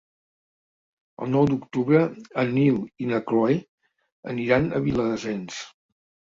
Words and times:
El 1.25 1.27
nou 1.33 1.43
d'octubre 1.51 2.01
en 2.43 2.49
Nil 2.55 2.79
i 3.05 3.11
na 3.11 3.19
Cloè 3.27 3.59
aniran 4.33 4.67
a 4.67 4.83
Viladasens. 4.89 5.61